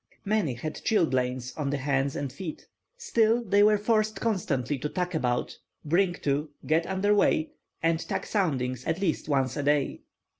[0.25, 2.65] Many had chilblains on the hands and feet.
[2.97, 7.51] Still they were forced constantly to tack about, bring to, get under weigh,
[7.83, 10.01] and take soundings at least once a day.